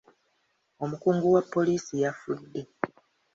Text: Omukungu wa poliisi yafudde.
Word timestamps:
Omukungu 0.83 1.25
wa 1.33 1.41
poliisi 1.53 1.93
yafudde. 2.03 2.61